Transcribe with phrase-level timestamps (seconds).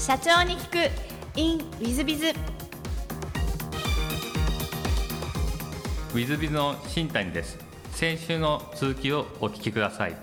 [0.00, 1.38] 社長に聞く。
[1.38, 7.58] In ウィズビズウィズビズの新谷です。
[7.92, 10.16] 先週の続きをお聞きください。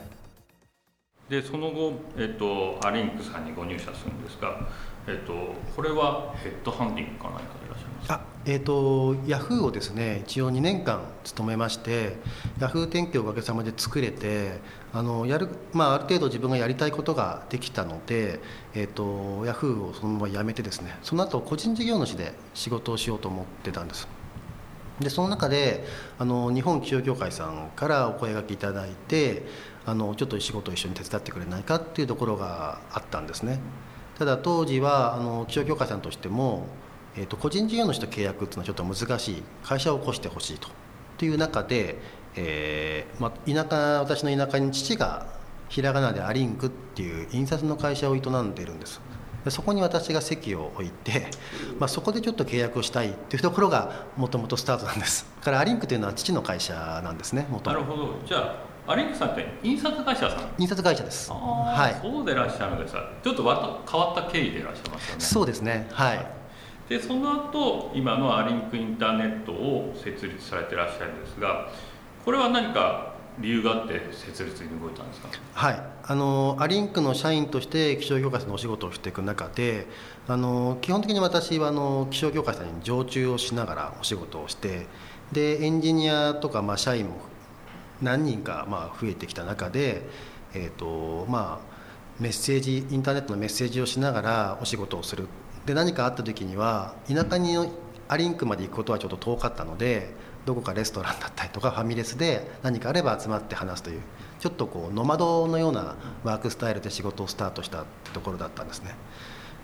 [1.30, 4.68] でその後、えっと、アリンクさんにご入社するんですが、
[5.08, 12.16] えっと、これはヘッドハンディングか何かでいらっしゃいますあえーと、ヤフーをですね一応2年間勤めまして
[12.62, 14.62] ヤフー天気をおかげさまで作れて
[14.94, 18.40] あのやる、まあ、ある程度自分がやりたいことができたので、
[18.74, 24.08] えーと、ヤフーをそのまま辞めてですねその後個人事業主で仕事をしようと思ってたんです。
[25.02, 25.84] でその中で
[26.18, 29.44] あの日本気象協会さんからお声がけいただいて
[29.86, 33.60] あのちょっと仕事を一緒に手伝ってくれないかっていうところがあったんですね。
[34.18, 36.66] ただ当時はあの気象協会さんとしても
[37.18, 39.44] えーと、個人事業主と契約っていうのはちょっと難しい。
[39.64, 40.70] 会社を起こしてほしいと。
[41.18, 41.98] という中で、
[42.36, 45.26] えーまあ、田舎私の田舎に父が
[45.68, 49.02] ひらがなでアリンクっていう印刷の会社を営んでいるんです。
[49.44, 51.28] でそこに私が席を置いて、
[51.80, 55.26] まあ、そこでちょっと契約をしたいっていうところがもともとスタートなんです。
[55.40, 58.16] だからアリンクというのは父の会社なんですねなるほど。
[58.26, 61.32] じゃあアリンクさんって印刷会社さん印刷会社です。
[61.32, 62.00] はい。
[62.00, 62.94] そうでいらっしゃるんです。
[63.24, 65.22] ちょっとわ変わった経緯でいらっしゃいますよね。
[65.22, 65.88] そうですね。
[65.92, 66.37] はい
[66.90, 71.70] でその後今のアリンクインターネットを設立されてらっしゃるんですが
[72.24, 75.30] これは何か理由があって設立に動いたんですか？
[75.54, 75.82] はい。
[76.10, 79.86] あのアリンクの社員として気象業界のお仕事をしていく中で
[80.28, 84.88] あの基本的に私はあの気象業界さんに常駐をしながらお仕事をして
[85.32, 87.18] でエンジニアとか、まあ、社員も
[88.02, 90.04] 何人か、まあ、増えてきた中で、
[90.54, 91.77] えーとまあ、
[92.20, 95.28] メッセージインターネットのメッセージをしながらお仕事をする。
[95.66, 97.56] で何かあった時には田舎に
[98.08, 100.10] アリンクまで行くことはちょっと遠かったので
[100.46, 104.02] どこかレストランだったりとかファミレスで何かあれば集まって話すという
[104.40, 108.96] ちょっとこうノマドのようなワークスタイルで仕事をスタートしたところだったんですね。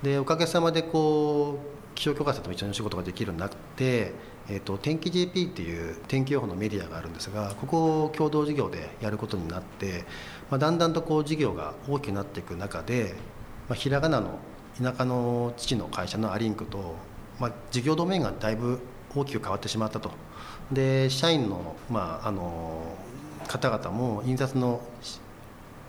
[0.03, 4.11] でおかげさまでこう気象許可者と一緒にお仕事ができるようになって、
[4.49, 10.03] えーと、天気 JP っていう天気予報のメディアがあるんですがここを共同事業でやることになって、
[10.49, 13.15] まあ、だんだんとこう事業が大きくなっていく中で、
[13.69, 14.39] まあ、ひらがなの
[14.81, 16.95] 田舎の父の会社のアリンクと、
[17.39, 18.79] まあ、事業ドメインがだいぶ
[19.15, 20.11] 大きく変わってしまったと。
[20.71, 22.81] で社員の,、まあ、あの
[23.47, 24.81] 方々も印刷の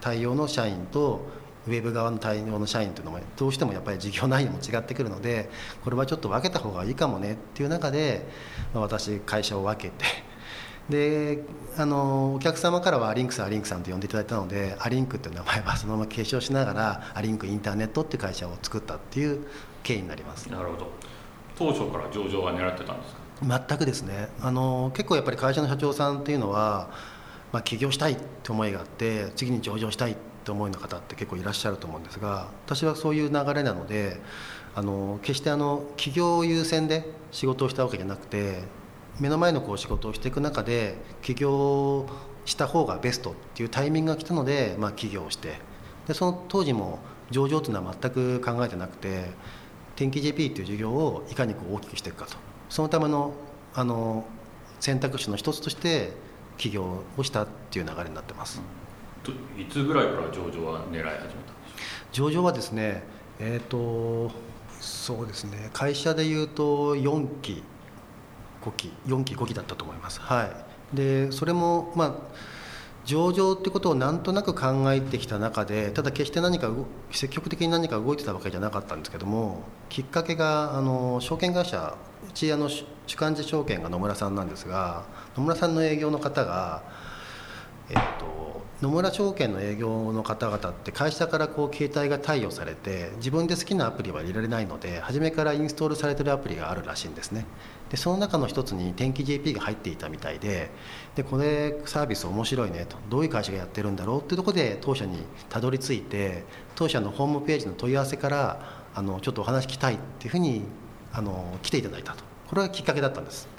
[0.01, 1.23] 対応の社員と
[1.67, 5.49] ウェブ側の対応の社員というのもどうしてもやっぱり事業内容も違ってくるので
[5.83, 8.27] これはちょっと分けた方がいいかもねっていう中で、
[8.75, 10.05] まあ、私会社を分けて
[10.91, 11.43] で
[11.79, 19.47] あのお客様からはアリンクさんアリンクさんと呼んでいただいたのでアリンクっていう名前はそのまま継承しながらアリンクインターネットっていう会社を作ったっていう
[19.83, 20.47] 経緯になります。
[20.51, 20.89] なるほど。
[21.57, 23.65] 当初から上場は狙ってたんですか？
[23.69, 24.29] 全くですね。
[24.43, 26.91] あの結構やっぱり会社の社長さんっていうのは、
[27.53, 34.21] まあ、起業したいって思いがあって次に上場したいってって思いの方って結構いらっしゃると思うんですが私はそういう流れなので
[34.75, 38.63] あの決してあの起業優先で仕事をしたわけじゃなくて
[39.19, 42.07] 目の前のこう仕事をしていく中で起業
[42.45, 45.55] した方がベストっていうタイミングが来たので、まあ、起業して
[46.07, 46.99] でその当時も
[47.31, 49.31] 上場というのは全く考えてなくて
[49.97, 52.37] 天気 JP っていう事業をいかにこう大きくしていくかと。
[52.69, 53.33] そのための
[53.75, 54.25] あの
[54.81, 56.13] 選択肢の一つとして
[56.59, 58.65] 起業をしたっていう流れになってます、うん、
[59.33, 61.31] いつぐらいから上場は狙い始めたんで
[62.13, 63.03] しょう上場はですね
[63.39, 64.31] えっ、ー、と
[64.81, 67.63] そうですね会社でいうと4期
[68.63, 70.21] 5期4期5期だったと思います。
[70.21, 70.45] は
[70.93, 72.15] い、でそれもまあ
[73.05, 76.71] 上場ってことをなんとなく考えてきた中でただ決して何か
[77.11, 81.95] 積極的に何か動いてたわけじゃなかったんですけどもきっかけがあの証券会社
[82.27, 82.87] うちあの主
[83.21, 85.05] 幹事証券が野村さんなんですが
[85.37, 86.83] 野村さんの営業の方が
[87.91, 88.44] えっと
[88.85, 97.47] 野村証券の営業の方々って会社からこう携帯が貸与されて自分で好きなアプリは入れられないので初めからインストールされてるアプリがあるらしいんですね。
[97.89, 100.71] でその中の一つに天気 JP が入っていたみたいで
[101.15, 105.19] でこれサービス面白いねとどういう会社がやってるんだろうっていうとこで当社に
[105.49, 106.45] たどり着いて
[106.75, 110.63] 当社のホームページの問い合わせからあのちょっとお話聞きたいっていうふうに
[111.11, 112.23] あの来ていただいたと。
[112.49, 113.54] これがきっかけだったんです。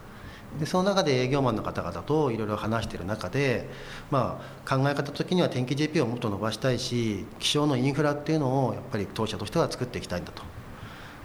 [0.59, 3.67] でその中で営業マンの方々といろいろ話してる中で、
[4.11, 10.43] まあ、考え方的には天気 JP をもっと伸ばしたいし気象のインフラっていうのをやっぱり当社としては作っていきたいんだと。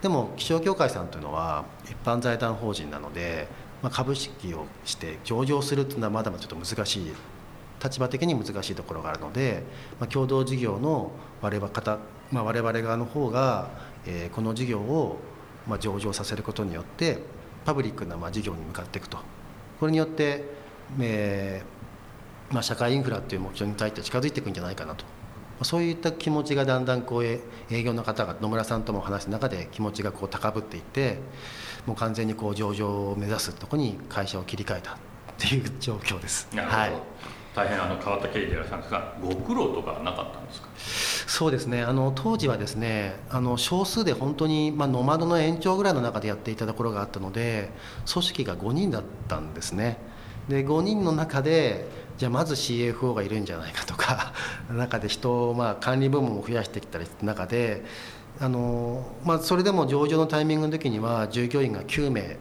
[0.02, 3.48] でも気象協会さんというのは一般財団法人なので、
[3.82, 7.12] まあ、株式をして上場するっていうのはまだまだちょっと難しい
[7.82, 9.62] 立場的に難しいところがあるので、
[9.98, 11.12] まあ、共同事業の
[11.42, 11.98] 我々方、
[12.30, 13.68] まあ、我々側の方が、
[14.06, 15.18] えー、この事業を
[15.66, 17.18] まあ上場させることによって
[17.64, 19.18] パブリックなまあ事業に向かっていくと。
[19.78, 20.44] これによって、
[21.00, 25.04] えーまあ、社会インフラという目標に対して近づいていくんじゃないかなと。
[25.62, 27.40] そういった気持ちがだんだんこう営
[27.82, 31.18] 業の方が野村さんとも話す中で気持ちがこう高ぶっていって
[31.86, 34.96] もう完全にこう上場を目指すとこに会社を切り替えたっ
[35.38, 36.48] ていう状況です。
[36.56, 36.92] はい、
[37.54, 40.68] 大変あの変わった経緯でいらっしゃるんですがご苦労とかなかったんですか？
[41.26, 41.82] そうですね。
[41.82, 47.70] あの当時はですねあの少数で本当に、まあ、ノマドの延長ぐらいの中でやっていたところがあったので
[48.10, 49.98] 組織が5人だったんですね。
[50.48, 51.86] で5人の中で
[52.18, 54.32] じゃあまず CFO がいるんじゃないかとか
[54.70, 57.84] 中で人を、まあ、管理部門を増やしてきたり中で
[58.40, 62.36] あの、まあ、それでも上場のタイミングの時には従業員が9名。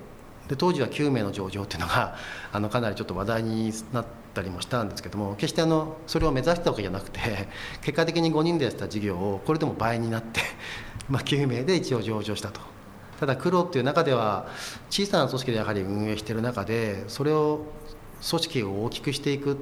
[0.48, 2.16] で当時は9名の上場っていうのが
[2.52, 7.20] あのかなりちょっと話題になってたりもしたんですけども決してあのそれを目指したわけじゃなくて
[7.84, 10.42] 結果的に5人でやった事業をこれでも倍になって
[11.10, 12.62] まあ9名で一応上場したと。
[13.20, 14.48] ただ苦労っていう中では
[14.90, 17.66] 小さな組織でやはり運営している中でそれを
[18.30, 19.58] 組織を大きくしていく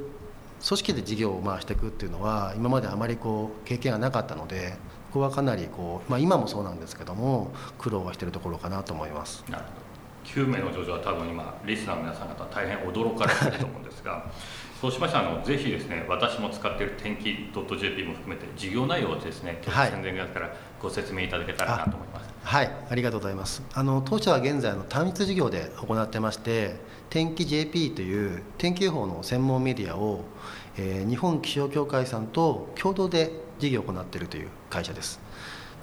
[0.64, 4.78] 組織で事業を回していくっていうのは今まであまりこう経験がなかったので
[5.08, 9.44] ここはかなりこう、まあ、今もそうなんですけども苦労はしているところかなと思います。
[9.50, 9.87] なるほど
[10.28, 14.26] 9名の上場は多分今リスナーの皆さん方は大変驚かれていると思うんですが
[14.80, 22.30] そうしましたらあのぜひですね私も使っている天気 .jp も含めて事業内容をですね今日宣伝会からご説明いただけたらなと思います。
[22.44, 22.72] はい。
[22.90, 23.64] ありがとうございます。
[23.74, 26.76] あの当社は現在の単一事業で行ってまして
[27.10, 30.26] 天気 JP という天気予報の専門メディアを、
[30.78, 35.20] えー、日本気象協会さんと共同で事業を行っているという会社です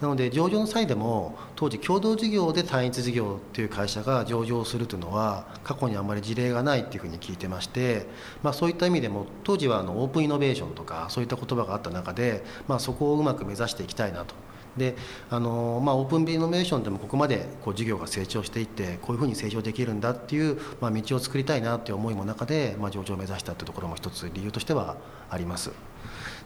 [0.05, 8.07] なので上場の際でも当時共同事業で単一事業という会社が上場するというのは過去にあまり事例がないっていうふうに聞いてまして、
[8.43, 14.35] まあ、そういった意味でも当時はあのオープンイノベーションとかそういった言葉があった中で、まあ、そこをうまく目指していきたいなと。
[14.77, 14.97] で
[15.31, 24.97] あのまあ、オープンビイノベーションでもここまでこう事業が成長していってこういうふうに成長できるんだっていう、まあ、道を作りたいなという思いも中で、まあ、上場を目指したというところも一つ理由としては
[25.31, 25.71] あります。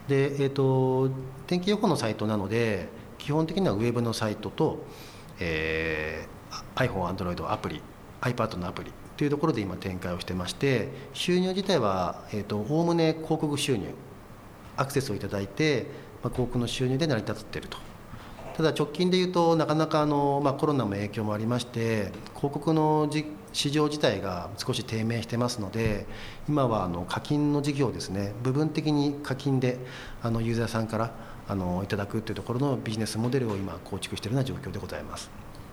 [0.08, 1.10] で、えーと
[1.46, 2.88] 天気予報のサイトなので
[3.18, 4.84] 基本的にはウェブのサイトと、
[5.40, 7.82] えー、iPhone、Android アプリ
[8.20, 13.88] iPad のアプリというところで今展開をしてまして収入自体はおおむね広告収入
[14.76, 15.86] アクセスをいただいて、
[16.22, 17.78] まあ、広告の収入で成り立っていると。
[18.56, 23.08] ただ直近でいうとなかなかあの、まあ、コロナも影響もありまして広告の
[23.52, 26.06] 市場自体が少し低迷してますので
[26.48, 28.32] 今はあの課金の事業ですね。
[28.42, 29.78] 部分的に課金で
[30.22, 31.12] あのユーザーさんから
[31.48, 35.30] あのいただくというところのビジネスモデルを今構築しているような状況でございます。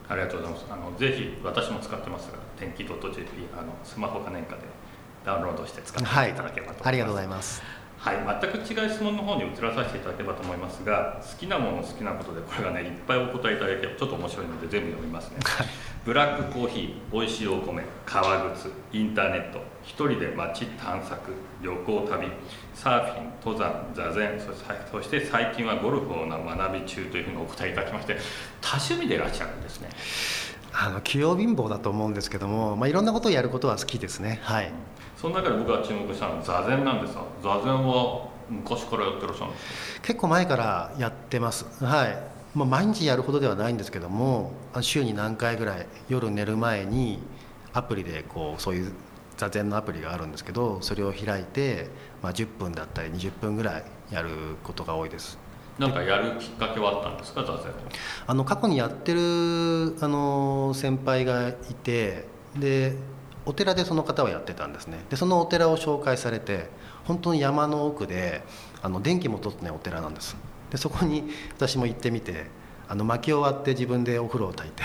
[0.08, 0.66] ありがとうございます。
[0.70, 2.94] あのぜひ私も使ってますが天気 .jp
[3.58, 4.62] あのスマホか何かで
[5.26, 15.38] ダウンロードして使っていただければと思います、はい、ありがとうございますはい、全く違う質問の方に移らさせていただければと思いますが好きなもの好きなことでこれがねいっぱいお答えいただければちょっと面白いので全部読みますね、
[16.06, 21.32] ブラックコーヒー美味しいお米革靴インターネット一人で街探索
[21.64, 22.28] 旅行旅
[22.76, 24.40] サーフィン登山座禅
[24.92, 28.18] そして最近はゴルフを学び中というふうにお答えいただきまして
[28.62, 29.90] 多趣味でいらっしゃるんですね。
[30.78, 34.42] あの器用貧乏だと思うんですけども、まあ、いろんなことをやることは好きですね。
[34.44, 34.72] はい、
[35.26, 40.02] その中で僕が注目したのは座禅なんですが座禅は昔からやってらっしゃるんですか？
[40.04, 41.66] 結構前からやってます。
[41.84, 42.18] はい。
[42.54, 44.52] まあ、毎日やるほどではないんですけども
[44.82, 47.20] 週に何回ぐらい夜寝る前に
[47.74, 48.94] アプリでこうそういう
[49.36, 51.90] 座禅のアプリがあるんですけどそれを開いて、
[52.22, 54.30] まあ、10分だったり20分ぐらいやる
[54.64, 55.40] ことが多いです。
[55.80, 57.42] なんかやるきっかけはあったんですか？
[57.44, 57.74] 座禅
[58.28, 61.54] あの過去にやってるあの先輩がい
[61.84, 62.96] てで
[63.46, 66.70] お寺でその方はやってたんですねでそのお寺を紹介されて
[67.06, 68.44] 本当に山の奥で
[68.82, 70.36] あの電気も通ってないお寺なんです
[70.72, 71.24] でそこに
[71.56, 72.46] 私も行ってみて
[72.88, 74.84] あの薪を割って自分でお風呂を炊いて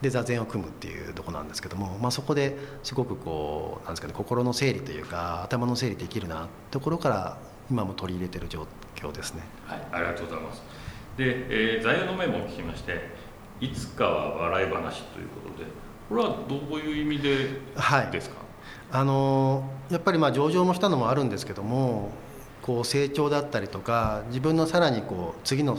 [0.00, 7.38] で座禅を組むっていうとこなんですけども、まあ、そこですごくこうなんですかね心の整理というか頭の整理できるなところから
[7.70, 8.66] 今も取り入れてる状
[8.96, 9.42] 況ですね。
[9.66, 10.62] はい、ありがとうございます。
[11.16, 13.00] で、えー、座右の銘も聞きまして、
[13.60, 15.70] いつかは笑い話ということで、
[16.08, 17.80] これはどういう意味でですか？
[17.80, 18.20] はい、
[18.92, 22.10] あのやっぱりまあ上場もしたのもあるんですけども、
[22.60, 25.78] こう成長だったりとか、自分のさらにこう次の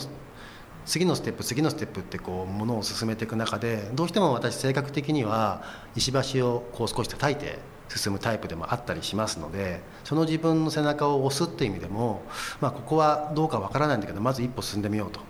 [0.85, 5.63] 次のステップ次のステップってこうものを進めていく中でどうしても私性格的には
[5.95, 12.23] 石橋をこう少し叩いて進むタイプでもあったりしますのでその自分の背中を押すっていう意味でも、
[12.59, 15.21] まあ、ここはどうかわからないんだけどまず一歩進んでみようと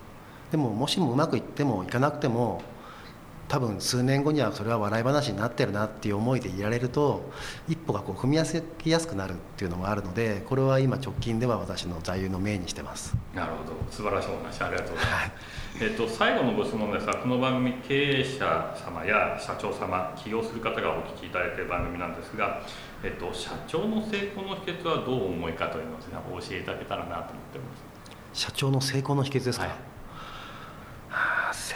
[0.50, 2.62] でももしもうまくいってもいかなくても
[3.48, 7.30] 多分数年後にはそれは笑い話になってるなっていう思いでいられると
[7.68, 13.16] 一歩がこう踏みやすやすくなるっていうのもあるのでこれは今直近では私の座右の銘にしてます。
[13.34, 13.74] なるほど。
[13.90, 15.16] 素晴らしいお話ありがとうございま
[15.78, 22.62] す、はい、えっと、最後のご質問ですがこの番組経営者様や社長様起業する方がお聞きいただいている番組なんですが、
[23.02, 27.84] えっと、社長の成功の秘訣はどう思いかというのを、ね、お教えいただけたらなと思ってます。
[28.32, 29.93] 社長の成功の秘訣ですか、はい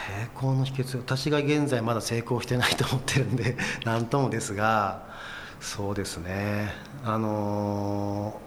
[0.09, 5.03] 成功の秘訣私が現在まだ成功してないと思ってるんで 何ともですが
[5.61, 6.73] そうですね。
[7.03, 8.39] あの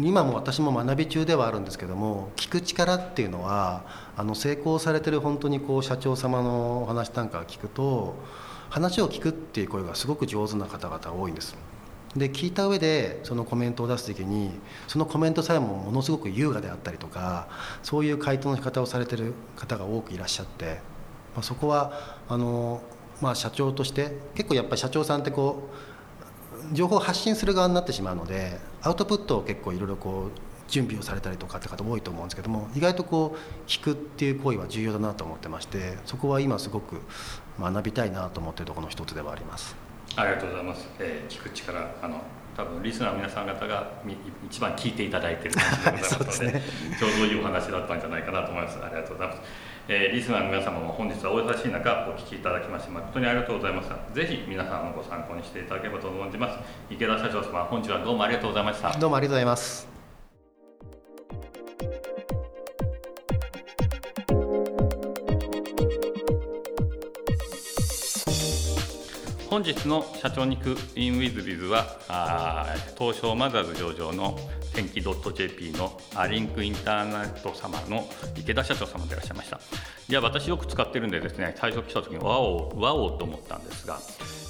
[0.00, 3.82] 今も私も学び中ではあるんですけども聞く力っていうのは
[4.16, 8.14] あの成功されてる本当にこう社長様のお話なんか聞くと
[8.70, 11.56] 話を聞くっていう声がすごく上手な方々多いんです。
[12.16, 14.50] で聞いた上でそのコメントを出す時に
[14.86, 17.48] そのコメントさえもものすごく優雅であったりとか
[17.82, 20.80] そういう回答の仕方をされてる方が多くいらっしゃって、
[21.34, 22.80] まあ、そこはあの、
[23.20, 25.68] まあ、社長として結構やっぱり社長さんってこ
[26.72, 30.38] う情報を発信する側になってしまうのでアウトプットを結構いろいろこう
[30.68, 37.00] 準備をされたりとかって方多いと思うんですけども意外とこう聞くっていう行為は重要だなと思ってましてそこは今すごく
[37.58, 39.87] 学びたいなと思ってるところの一つではあります。
[40.18, 40.88] ありがとうございます。
[40.98, 42.20] えー、聞く力あの
[42.56, 44.02] 多分リスナーの皆さん方が
[44.44, 46.62] 一番聞いていただいている感じでございますので で、ね、
[46.98, 48.78] ちょうどいいお話だったんじゃないかなと思います。
[48.82, 49.42] ありがとうございます。
[49.86, 53.96] えー、リスナーの皆様も本日はお優しい中お聞きいただきまして誠にありがとうございました。
[54.12, 56.58] ぜひ皆さんのご参考にしていただければと存じます。
[56.90, 58.90] 池田社長様本日はどうもありがとうございました。
[58.98, 59.97] どうもありがとうございます。
[69.50, 72.66] 本日の社長に行く in with biz は
[72.98, 74.38] 東証マザーズ上場の
[74.74, 79.58] 天気 .jp のアリンクインターネット様の池田社長様でいらっしゃいました。
[80.08, 83.98] いや私よく使ってるんでですね最初来た時にわおわおと思ったんですが、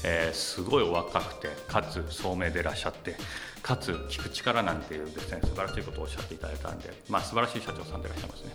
[0.04, 3.14] えー、すごいお若くてかつ聡明でいらっしゃって
[3.62, 8.52] かつ聞く力なんていうですね素晴らしいことをおっしゃっていただいたんでまあ素晴らしい社長さんでいらっしゃいますね。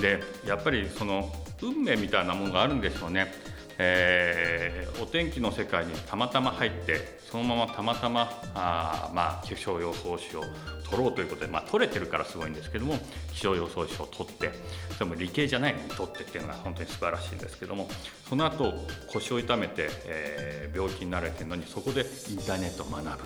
[0.00, 1.32] でやっぱりその
[1.62, 3.32] 運命みたいなものがあるんでしょうね。
[3.78, 10.42] えー、お天気の世界にたまたま入ってそのままたまたまあ、まあ、気象予報士を
[10.90, 12.98] 取ろうということで、まあ、取れてるからすごいんですけども
[13.32, 14.50] 気象予報士を取って
[14.98, 17.88] でも理系じゃないのに取ってっていうのが本当に素晴らしいんですけども
[18.28, 18.74] その後
[19.12, 23.24] 腰を痛めて、えー、病気になれてるのにそこでインターネットを学ぶ。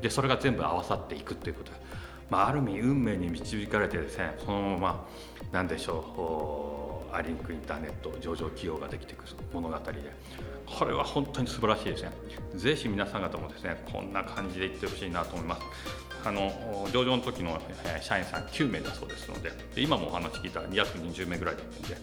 [0.00, 1.72] でそれが全部合わさっていくということ。
[1.72, 1.78] で、
[2.28, 5.08] まあ、ある意味運命に導かれてですねそのまま
[5.50, 6.83] 何でしょう
[7.14, 9.94] アリンクインターネット上場企業ができていく物語で。
[10.66, 12.10] これは本当に素晴らしいですね。
[12.54, 15.62] ぜひ皆さん方もですねこんな感じでいってほしいなと思います。
[16.24, 17.60] あの上場の時の
[18.00, 21.96] 社員さん9名だそうですのでで今もお話聞いたら約20名ぐらいだったんで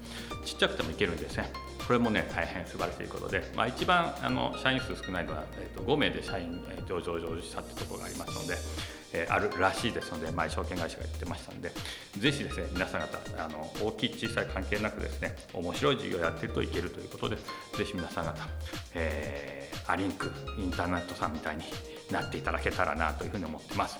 [0.45, 1.51] ちっちゃくてもいけるんですね
[1.87, 11.71] これもね大変素晴らしいことで、まあ、一番あの社員数少ないのは、えーと、5名で社員上場上場したってところがありますのでえー、あるらしいですので、前証券会社が言ってましたんで、
[12.17, 17.43] ぜひですね、皆さん方、あの大きい、小さい関係なくですね、面白い事業をやってるといけるということで、ぜ
[17.85, 18.47] ひ皆さん方、
[18.95, 21.63] えー、アリンク、インターネットさんみたいに
[22.11, 23.97] なっていただけたらなというふうに思ってます。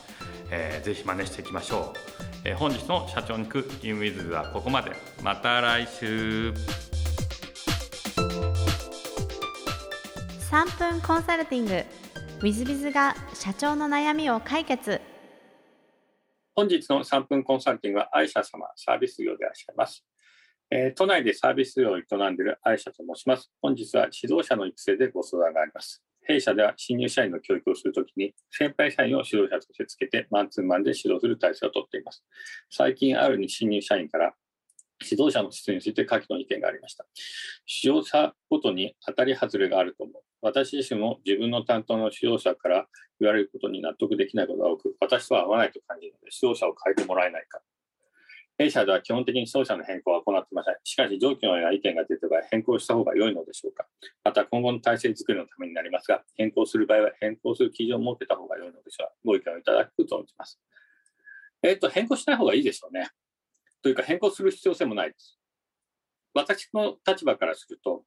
[0.49, 1.97] えー、ぜひ真似していきましょう。
[2.45, 4.91] えー、本日の社長に行くインウィズはここまで。
[5.21, 6.53] また来週。
[10.49, 11.83] 3分コンサルティング。
[12.41, 14.99] ウィズビズが社長の悩みを解決
[16.55, 20.03] 本日の3分コンサルティングは愛社様サービス業でいらっしゃいます、
[20.71, 32.23] えー、都内でサービス業を営んでいる愛社と申します本日は指導者の育成でご相談があります弊社では新入社員の教育をするときに先輩社員を指導者としてつけてマンツーマンで指導する体制をとっています
[32.69, 34.33] 最近あるに新入社員から
[35.03, 37.05] 指導者の質について下記の意見がありました。
[37.83, 40.21] 指導者ごとに当たり外れがあると思う。
[40.41, 42.85] 私自身も自分の担当の指導者から
[43.19, 47.61] 言われることに納得できないことが多く、私とは合わないと感じるので、指導者を変えてもらえないか。
[48.61, 50.75] 弊社では基本的に指導者の変更は行っていません。
[50.83, 53.87] しかし、上記のような意見が出た場合、変更した方が良いのでしょうか。
[54.23, 59.13] また、今後の体制づくりのためになりますが、変更する場合は変更する基準を設けた方が良いのでしょうか。
[59.25, 60.59] ご意見をいただくと思います。
[61.63, 63.09] えっ、ー、と、変更しない方がいいでしょうね。
[63.81, 65.39] というか、変更する必要性もないです。
[66.35, 68.03] 私の立場からすると、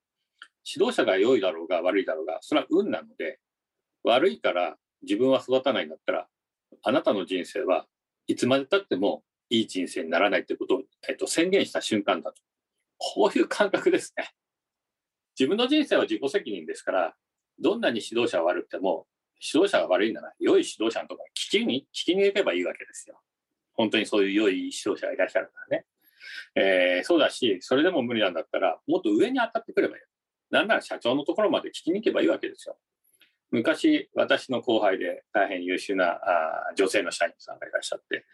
[0.65, 3.41] 指導者が良いだろうが悪いだろうが、それは運なので、
[4.05, 6.29] 悪いから自分は育たないんだったら、
[6.85, 7.87] あなたの人生は
[8.29, 12.41] いつまでたってもいい人生にならないということを、えっと、宣言した瞬間だと。
[12.99, 14.31] こういう感覚ですね。
[15.39, 17.15] 自分の人生は自己責任ですから、
[17.59, 19.07] どんなに指導者が悪くても、
[19.41, 23.21] 指導者が悪いなら、良い指導者のところに聞きに、聞きに行けばいいわけですよ。
[23.75, 25.87] 本当にそういう良い指導者がいらっしゃるからね。
[26.55, 30.03] えー、そうだし、それでも無理なんだったら、もっと上に当たってくればいい。
[30.51, 32.79] なんなら社長のところまで聞きに行けばいいわけですよ。
[33.51, 38.25] 昔、私の後輩で大変優秀なあ女性の社員さんがいらっしゃって、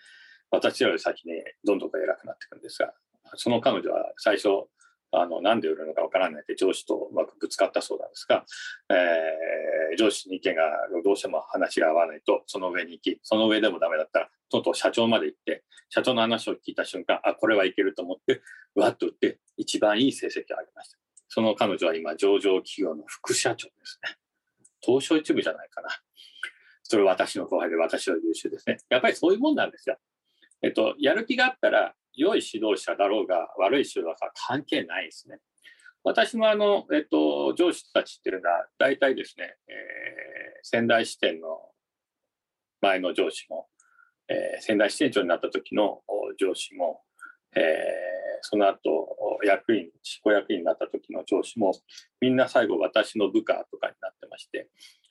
[0.51, 2.93] 私より先にどんどん偉くなっていくんですが、
[3.37, 4.49] その彼女は最初、
[5.13, 8.45] あの、なんで売るのかわからないって上司とうまくぶつかったそうなんですが、
[8.91, 10.63] えー、上司に意見が
[11.05, 18.43] どうしても話が合わないと、その上に行き、その上でもダメだったら、とうとう社長まで行って、社長の話を聞いた瞬間、あ、これはいけると思って、
[18.77, 20.99] わっと売って、一番いい成績を上げました。
[21.29, 24.17] その彼女は今、上場企業の副社長ですね。
[24.81, 25.89] 東証一部じゃないかな。
[26.83, 28.79] それ私の後輩で私は優秀ですね。
[28.89, 29.97] やっぱりそういうもんなんですよ。
[30.63, 35.39] えっと、やる気があったら、良い指導者だろうが、悪い指導者は関係ないですね。
[36.03, 39.75] 私もあの、えっと、上司たちっていうのは、大体ですね、えー、
[40.63, 41.73] 仙台支店の
[42.81, 43.69] 前の上司も、
[44.29, 46.03] えー、仙台支店長になった時の
[46.39, 47.03] 上司も、
[47.55, 47.63] えー、
[48.43, 51.73] その後、役員、執行役員になった時の上司も、
[52.21, 54.69] みんな最後私の部下とかになってまして、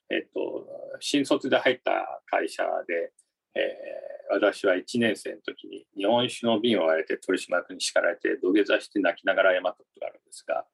[0.09, 0.65] えっと、
[0.99, 3.13] 新卒で入った会社で、
[3.55, 10.65] えー、私は1年生の時に日本酒の瓶を割れて取締役に叱られて土下座して泣きながら謝ったことがあるんですが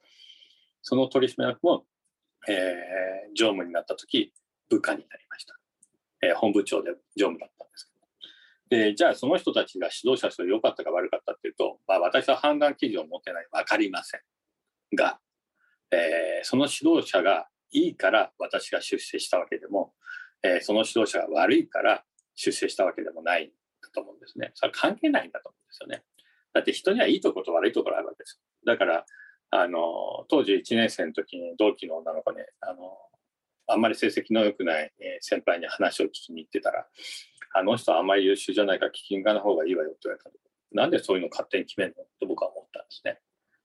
[0.82, 1.86] その取締役も、
[2.48, 2.56] えー、
[3.34, 4.34] 常務になった時
[4.70, 5.56] 部下になりました、
[6.22, 8.86] えー、本部長で常務だったんですけど。
[8.90, 13.48] でじゃあその人たちが指導者として良かったか悪かったっていうと、まあ、私は判断基準を持ってない。
[13.52, 14.22] 分かりません
[14.96, 15.20] が、
[15.92, 19.94] えー、その指導者がいいから私が出世したわけでも、
[20.44, 22.04] えー、その指導者が悪いから
[22.36, 23.52] 出世したわけでもない
[23.94, 24.52] と思うんですね。
[24.54, 26.04] それ関係ないんだと思うんですよね。
[26.54, 28.40] だって人にはいいとこと悪いところあるわけです。
[28.66, 29.06] だから、
[29.52, 32.98] あの、当時1年生の時に同期の女の子ね、あの、
[33.68, 36.88] あんまり成績の良くない先輩に話を聞きに行ってたら、
[37.54, 40.30] あの人はあんまり優秀じゃないから聞きがの方がいいわよって言われた
[40.72, 42.04] なんでそういうの勝手に決めるの？
[42.20, 43.20] と僕は思ったんですね。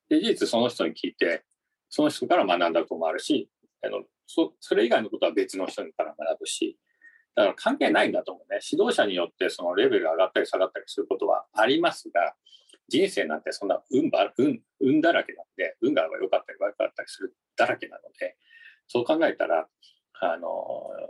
[0.09, 1.45] で、事実その人に聞いて、
[1.89, 3.51] その人から学んだこともあるし、
[3.83, 6.79] あのそそれ以外のことは別の人から学ぶし、
[7.41, 8.61] だから関係ないんだと思うね。
[8.71, 12.35] 指導者によってそのレベルが上がったり下がったりすることはありますが、
[12.89, 18.37] 人生なんてそんな運ば運運だらけなんで、運が良かったり悪かったりするだらけなので、
[18.89, 19.67] そう考えたら、
[20.23, 20.51] あの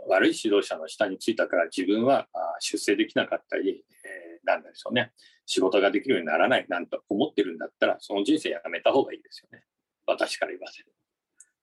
[0.07, 2.27] 悪い指導者の下についたから自分は
[2.59, 5.11] 出世できなかったり、えー、なんでしょうね、
[5.45, 9.65] 仕事ができるようにならないなんて思ってるんだったら、その人生やめた方がいいですよね。
[10.05, 10.93] 私から言わせる。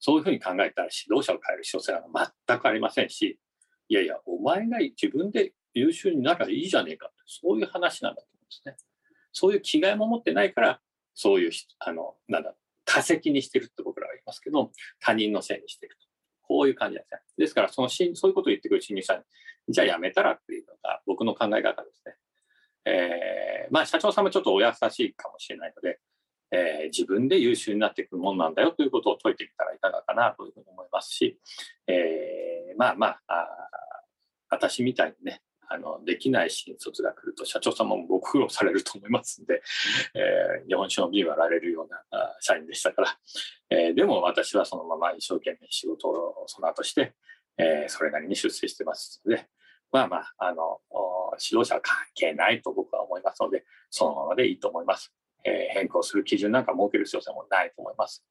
[0.00, 2.02] そういうふうに考えたら指導者を変える必要性は
[2.46, 3.38] 全くありませんし、
[3.88, 8.76] いやいや、お前が自分で優秀にならいいじゃねえかってそういう話なんだと思うんですね。
[9.32, 10.80] そういう気概も持ってないから、
[11.14, 16.06] そういう、あの、なんだ、多責にしてるって僕らは言いますけど、他人のせいにしてると。
[16.42, 17.20] こういう感じなんですね。
[17.36, 19.22] ですから、そのしそういうことを言ってくる新入社員、
[19.68, 22.14] じゃあやめたらっていうのが僕の考え方ですね。
[22.86, 26.00] えー、まあ社長さんもちょっとお優しいかもしれないので、
[26.50, 31.38] えー、自分で優秀になっていくもんなんだよということを説いてみたらいかがかなというふうに思いますし、
[31.86, 31.96] えー、
[32.78, 33.46] まあまああ
[34.50, 39.60] 私みたいにねあのできない新卒が来ると社長様もご苦労されると思いますんで、
[40.14, 43.16] えー、日本酒の瓶割られるようなあ社員でしたから、
[43.68, 47.12] えー、でも私はそのまま一生懸命仕事をその後して、
[47.58, 49.46] えー、それなりに出世してますので、
[49.92, 50.80] まあまあ、あの
[51.38, 55.12] 指導者は関係ないと僕は思いますので、そのままでいいと思います。
[55.44, 58.24] え変更する基準なんか設ける必要性もないと思います。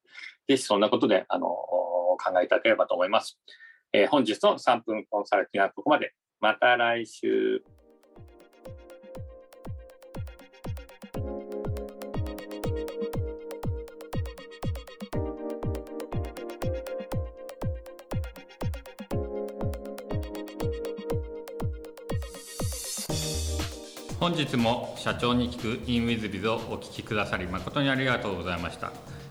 [0.46, 3.38] ぜひそんなことであの考えいただければと思います。
[3.92, 6.12] え本日の3分コンサルティングはここまで。
[6.40, 7.62] また来週。
[24.20, 28.92] 本日も社長に聞く in WizBiz をお聞きくださり誠にありがとうございました、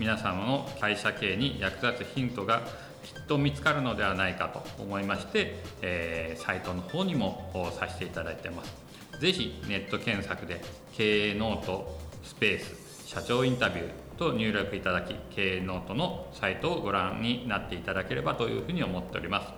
[0.00, 2.62] 皆様の会社経営に役立つヒントが
[3.04, 8.72] きっと見つかるのではないかと思いまして、えー、サイトの方にもさせていただいてます。
[9.20, 10.62] ぜひネット検索で
[10.94, 19.48] 経営ノートスペース社長インタビューと入力いただき経営ノートのサイトをご覧になっていただければというふうに思っております。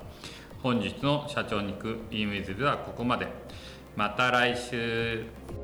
[0.60, 3.28] 本日の社長に行く e ムイズではここまで。
[3.94, 5.61] また来週。